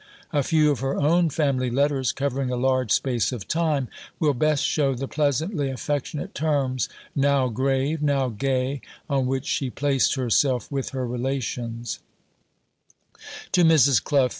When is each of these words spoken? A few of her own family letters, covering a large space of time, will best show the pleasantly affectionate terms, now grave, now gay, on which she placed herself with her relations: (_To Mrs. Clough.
A 0.33 0.41
few 0.41 0.71
of 0.71 0.79
her 0.79 0.95
own 0.95 1.29
family 1.29 1.69
letters, 1.69 2.11
covering 2.11 2.49
a 2.49 2.55
large 2.55 2.89
space 2.91 3.31
of 3.31 3.47
time, 3.47 3.87
will 4.19 4.33
best 4.33 4.63
show 4.63 4.95
the 4.95 5.07
pleasantly 5.07 5.69
affectionate 5.69 6.33
terms, 6.33 6.89
now 7.15 7.49
grave, 7.49 8.01
now 8.01 8.29
gay, 8.29 8.81
on 9.07 9.27
which 9.27 9.45
she 9.45 9.69
placed 9.69 10.15
herself 10.15 10.71
with 10.71 10.89
her 10.89 11.05
relations: 11.05 11.99
(_To 13.53 13.61
Mrs. 13.63 14.03
Clough. 14.03 14.29